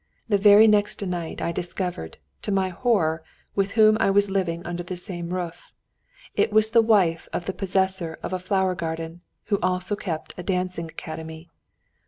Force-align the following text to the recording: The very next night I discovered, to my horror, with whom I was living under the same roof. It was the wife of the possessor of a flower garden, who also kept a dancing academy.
The 0.27 0.39
very 0.39 0.65
next 0.67 0.99
night 1.05 1.43
I 1.43 1.51
discovered, 1.51 2.17
to 2.41 2.51
my 2.51 2.69
horror, 2.69 3.23
with 3.53 3.73
whom 3.73 3.97
I 3.99 4.09
was 4.09 4.31
living 4.31 4.65
under 4.65 4.81
the 4.81 4.97
same 4.97 5.29
roof. 5.31 5.71
It 6.35 6.51
was 6.51 6.71
the 6.71 6.81
wife 6.81 7.29
of 7.31 7.45
the 7.45 7.53
possessor 7.53 8.17
of 8.23 8.33
a 8.33 8.39
flower 8.39 8.73
garden, 8.73 9.21
who 9.49 9.59
also 9.61 9.95
kept 9.95 10.33
a 10.39 10.41
dancing 10.41 10.87
academy. 10.89 11.51